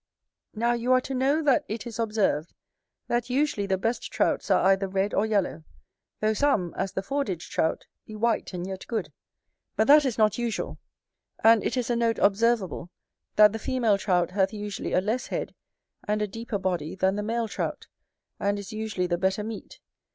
Now 0.55 0.73
you 0.73 0.91
are 0.93 1.01
to 1.01 1.13
know 1.13 1.43
that 1.43 1.63
it 1.67 1.85
is 1.85 1.99
observed, 1.99 2.55
that 3.07 3.29
usually 3.29 3.67
the 3.67 3.77
best 3.77 4.11
Trouts 4.11 4.49
are 4.49 4.65
either 4.65 4.87
red 4.87 5.13
or 5.13 5.27
yellow; 5.27 5.63
though 6.21 6.33
some, 6.33 6.73
as 6.75 6.93
the 6.93 7.03
Fordidge 7.03 7.51
Trout, 7.51 7.85
be 8.07 8.15
white 8.15 8.51
and 8.51 8.65
yet 8.65 8.87
good; 8.87 9.13
but 9.75 9.85
that 9.85 10.03
is 10.03 10.17
not 10.17 10.39
usual: 10.39 10.79
and 11.43 11.63
it 11.63 11.77
is 11.77 11.91
a 11.91 11.95
note 11.95 12.17
observable, 12.17 12.89
that 13.35 13.53
the 13.53 13.59
female 13.59 13.99
Trout 13.99 14.31
hath 14.31 14.51
usually 14.51 14.93
a 14.93 15.01
less 15.01 15.27
head, 15.27 15.53
and 16.07 16.19
a 16.19 16.27
deeper 16.27 16.57
body 16.57 16.95
than 16.95 17.15
the 17.15 17.21
male 17.21 17.47
Trout, 17.47 17.85
and 18.39 18.57
is 18.57 18.73
usually 18.73 19.05
the 19.05 19.19
better 19.19 19.43
meat. 19.43 19.79